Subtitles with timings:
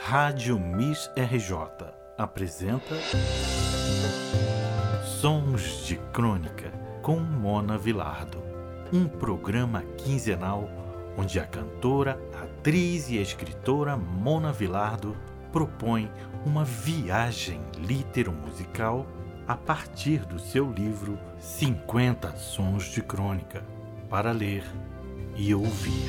[0.00, 2.94] Rádio Miss RJ apresenta
[5.04, 8.42] Sons de Crônica com Mona Vilardo,
[8.92, 10.68] um programa quinzenal
[11.16, 15.16] onde a cantora, atriz e escritora Mona Vilardo
[15.52, 16.10] propõe
[16.46, 19.06] uma viagem litero-musical
[19.46, 23.62] a partir do seu livro 50 Sons de Crônica
[24.08, 24.64] para ler
[25.36, 26.08] e ouvir.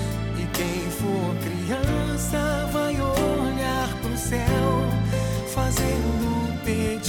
[0.61, 4.85] Quem for criança vai olhar pro céu,
[5.47, 7.00] fazendo um pedido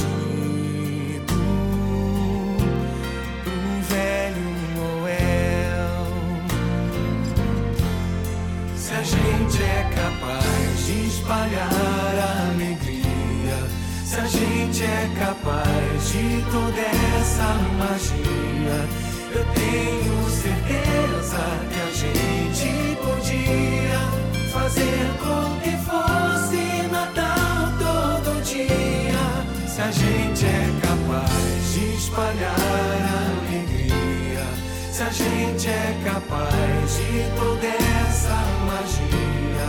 [35.63, 38.35] gente é capaz de toda essa
[38.67, 39.69] magia,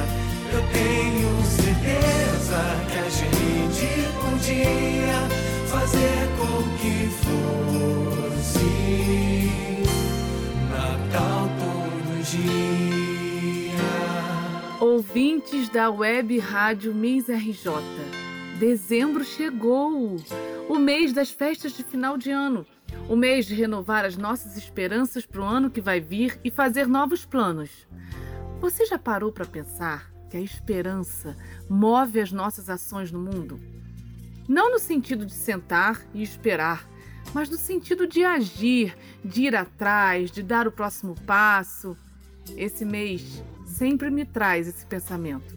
[0.51, 3.87] eu tenho certeza que a gente
[4.19, 5.19] podia
[5.67, 8.71] fazer com que fosse
[10.71, 13.85] Natal todo dia.
[14.79, 17.71] Ouvintes da Web Rádio Miss RJ,
[18.57, 20.17] dezembro chegou!
[20.67, 22.65] O mês das festas de final de ano.
[23.09, 26.87] O mês de renovar as nossas esperanças para o ano que vai vir e fazer
[26.87, 27.85] novos planos.
[28.61, 31.35] Você já parou para pensar que a esperança
[31.69, 33.59] move as nossas ações no mundo?
[34.47, 36.87] Não no sentido de sentar e esperar,
[37.33, 41.97] mas no sentido de agir, de ir atrás, de dar o próximo passo.
[42.55, 45.55] Esse mês sempre me traz esse pensamento.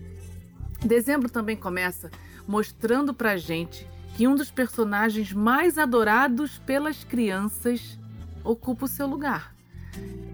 [0.85, 2.11] Dezembro também começa
[2.47, 7.99] mostrando pra gente que um dos personagens mais adorados pelas crianças
[8.43, 9.55] ocupa o seu lugar.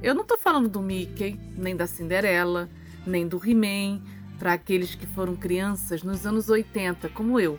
[0.00, 2.70] Eu não tô falando do Mickey, nem da Cinderela,
[3.04, 4.00] nem do He-Man,
[4.38, 7.58] para aqueles que foram crianças nos anos 80, como eu.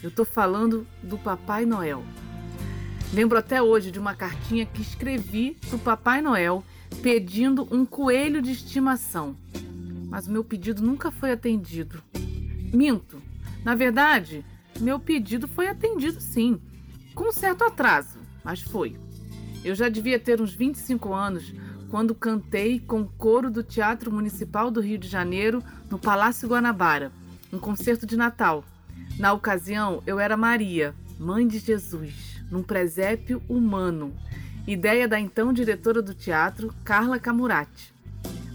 [0.00, 2.04] Eu tô falando do Papai Noel.
[3.12, 6.62] Lembro até hoje de uma cartinha que escrevi pro Papai Noel
[7.02, 9.34] pedindo um coelho de estimação.
[10.08, 12.00] Mas o meu pedido nunca foi atendido.
[12.72, 13.20] Minto.
[13.64, 14.44] Na verdade,
[14.80, 16.60] meu pedido foi atendido sim,
[17.14, 18.96] com certo atraso, mas foi.
[19.64, 21.52] Eu já devia ter uns 25 anos
[21.90, 27.12] quando cantei com o coro do Teatro Municipal do Rio de Janeiro no Palácio Guanabara,
[27.52, 28.64] um concerto de Natal.
[29.18, 34.14] Na ocasião, eu era Maria, mãe de Jesus, num presépio humano.
[34.66, 37.92] Ideia da então diretora do teatro, Carla Camurati.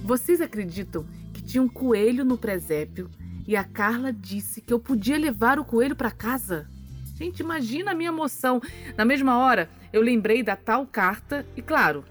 [0.03, 3.09] Vocês acreditam que tinha um coelho no presépio
[3.47, 6.67] e a Carla disse que eu podia levar o coelho para casa?
[7.15, 8.61] Gente, imagina a minha emoção.
[8.97, 12.03] Na mesma hora, eu lembrei da tal carta e, claro,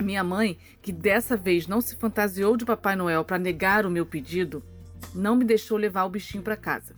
[0.00, 4.04] minha mãe, que dessa vez não se fantasiou de Papai Noel para negar o meu
[4.04, 4.62] pedido,
[5.14, 6.96] não me deixou levar o bichinho para casa.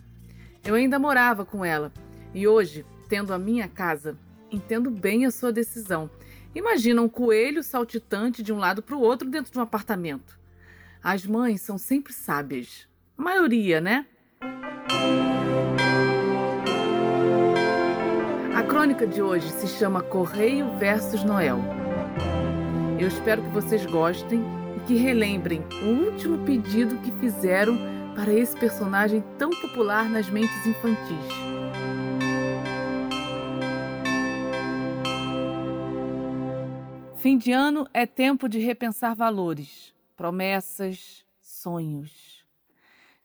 [0.64, 1.92] Eu ainda morava com ela
[2.32, 4.16] e hoje, tendo a minha casa,
[4.50, 6.10] entendo bem a sua decisão.
[6.54, 10.38] Imagina um coelho saltitante de um lado para o outro dentro de um apartamento.
[11.02, 12.88] As mães são sempre sábias.
[13.16, 14.06] Maioria, né?
[18.54, 21.58] A crônica de hoje se chama Correio versus Noel.
[23.00, 24.42] Eu espero que vocês gostem
[24.76, 27.78] e que relembrem o último pedido que fizeram
[28.14, 31.26] para esse personagem tão popular nas mentes infantis.
[37.16, 42.35] Fim de ano é tempo de repensar valores, promessas, sonhos.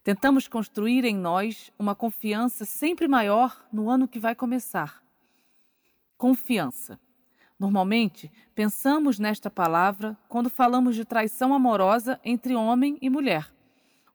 [0.03, 5.03] Tentamos construir em nós uma confiança sempre maior no ano que vai começar.
[6.17, 6.99] Confiança.
[7.59, 13.53] Normalmente, pensamos nesta palavra quando falamos de traição amorosa entre homem e mulher,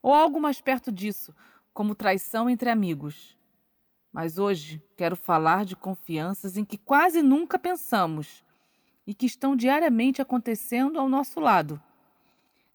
[0.03, 1.33] ou algo mais perto disso,
[1.73, 3.38] como traição entre amigos.
[4.12, 8.44] Mas hoje quero falar de confianças em que quase nunca pensamos
[9.06, 11.81] e que estão diariamente acontecendo ao nosso lado.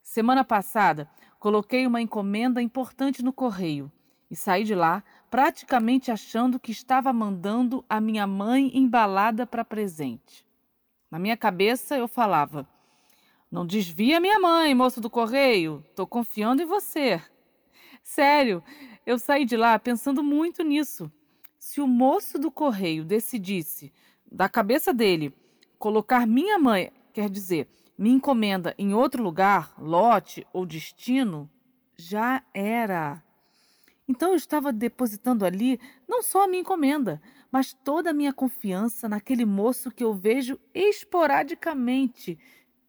[0.02, 1.10] Semana passada,
[1.42, 3.92] coloquei uma encomenda importante no correio
[4.30, 10.46] e saí de lá praticamente achando que estava mandando a minha mãe embalada para presente.
[11.10, 12.70] Na minha cabeça eu falava:
[13.52, 17.20] Não desvia minha mãe, moço do correio, estou confiando em você.
[18.04, 18.64] Sério,
[19.04, 21.12] eu saí de lá pensando muito nisso.
[21.58, 23.92] Se o moço do correio decidisse,
[24.32, 25.34] da cabeça dele,
[25.80, 27.68] colocar minha mãe, quer dizer,
[28.02, 31.48] minha encomenda em outro lugar, lote ou destino,
[31.96, 33.24] já era.
[34.08, 37.22] Então eu estava depositando ali não só a minha encomenda,
[37.52, 42.40] mas toda a minha confiança naquele moço que eu vejo esporadicamente,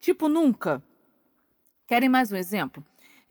[0.01, 0.83] tipo nunca.
[1.87, 2.83] Querem mais um exemplo?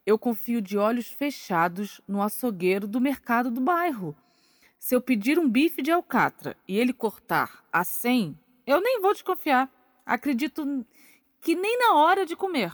[0.06, 4.16] Eu confio de olhos fechados no açougueiro do mercado do bairro.
[4.78, 8.38] Se eu pedir um bife de alcatra e ele cortar a 100,
[8.68, 9.68] eu nem vou desconfiar.
[10.06, 10.86] Acredito
[11.42, 12.74] que nem na hora de comer.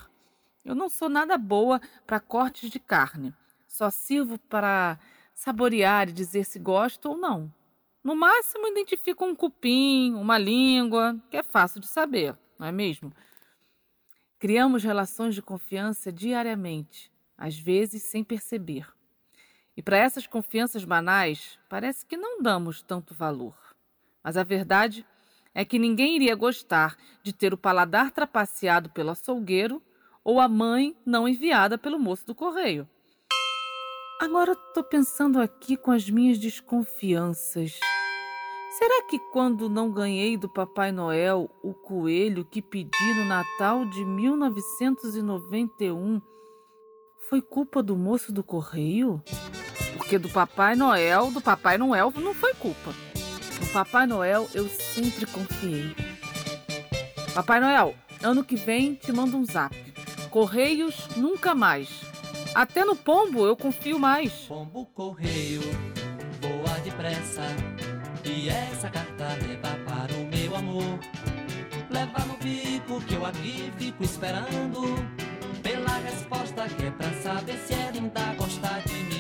[0.64, 3.34] Eu não sou nada boa para cortes de carne.
[3.68, 5.00] Só sirvo para
[5.34, 7.52] saborear e dizer se gosto ou não.
[8.04, 13.14] No máximo, identifico um cupim, uma língua, que é fácil de saber, não é mesmo?
[14.40, 18.88] Criamos relações de confiança diariamente, às vezes sem perceber.
[19.76, 23.56] E para essas confianças banais, parece que não damos tanto valor.
[24.24, 25.06] Mas a verdade
[25.58, 29.82] é que ninguém iria gostar de ter o paladar trapaceado pelo açougueiro
[30.24, 32.88] ou a mãe não enviada pelo moço do correio.
[34.22, 37.80] Agora estou pensando aqui com as minhas desconfianças.
[38.78, 44.06] Será que quando não ganhei do Papai Noel o coelho que pedi no Natal de
[44.06, 46.22] 1991
[47.28, 49.24] foi culpa do moço do correio?
[49.98, 53.07] Porque do Papai Noel, do Papai Noel não foi culpa.
[53.60, 55.96] No Papai Noel eu sempre confiei.
[57.34, 59.76] Papai Noel, ano que vem te mando um zap.
[60.30, 62.02] Correios nunca mais.
[62.54, 64.32] Até no pombo eu confio mais.
[64.48, 65.62] Pombo correio,
[66.42, 67.44] voa depressa.
[68.26, 71.00] E essa carta leva para o meu amor.
[71.90, 74.96] Leva no bico que eu aqui fico esperando.
[75.64, 79.17] Pela resposta que é pra saber se ela ainda gosta de mim.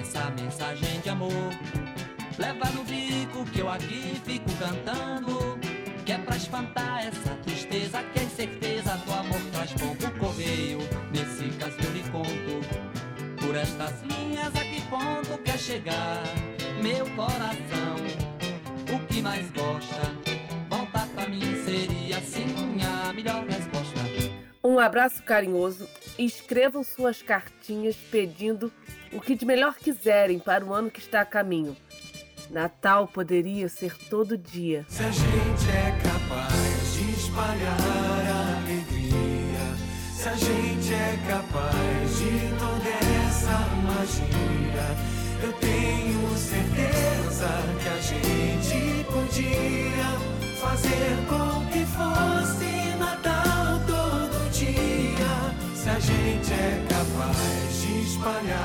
[0.00, 1.30] Essa mensagem de amor.
[2.38, 5.58] Leva no bico que eu aqui fico cantando.
[6.04, 10.78] Que é pra espantar essa tristeza, que é certeza do amor traz bom correio.
[11.12, 16.22] Nesse caso eu lhe conto por estas linhas a que ponto quer chegar
[16.82, 17.96] meu coração?
[18.94, 20.00] O que mais gosta?
[20.68, 22.46] Voltar pra mim seria sim
[22.82, 24.00] a melhor resposta.
[24.64, 25.86] Um abraço carinhoso
[26.18, 28.72] e escrevam suas cartinhas pedindo
[29.12, 31.76] o que de melhor quiserem para o ano que está a caminho.
[32.50, 34.84] Natal poderia ser todo dia.
[34.88, 37.80] Se a gente é capaz de espalhar
[38.26, 39.76] a alegria,
[40.12, 42.90] se a gente é capaz de toda
[43.26, 45.10] essa magia.
[45.42, 47.48] Eu tenho certeza
[47.80, 50.10] que a gente podia
[50.60, 55.54] fazer com que fosse Natal todo dia.
[55.74, 58.59] Se a gente é capaz de espalhar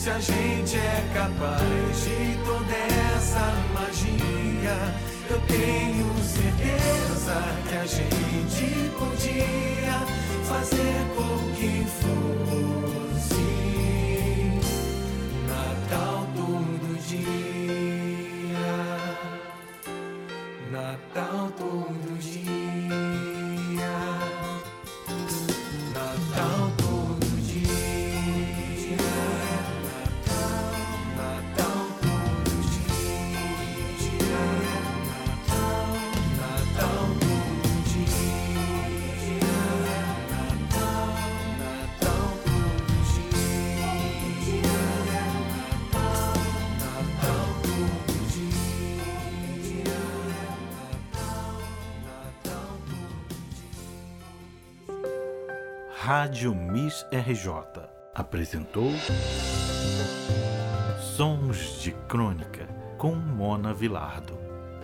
[0.00, 1.60] se a gente é capaz
[2.04, 2.74] de toda
[3.14, 4.94] essa magia,
[5.28, 7.36] eu tenho certeza
[7.68, 9.98] que a gente podia
[10.48, 12.29] fazer com que fosse
[56.02, 57.82] Rádio Miss RJ
[58.14, 58.90] apresentou
[60.98, 62.66] Sons de Crônica
[62.96, 64.32] com Mona Vilardo,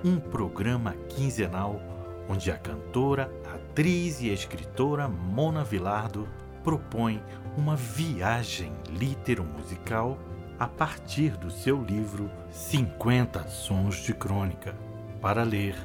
[0.05, 1.81] um programa quinzenal
[2.29, 6.29] onde a cantora, atriz e escritora Mona Vilardo
[6.63, 7.23] propõe
[7.57, 10.19] uma viagem litero-musical
[10.59, 14.77] a partir do seu livro 50 Sons de Crônica,
[15.23, 15.77] para ler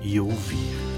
[0.00, 0.89] e ouvir.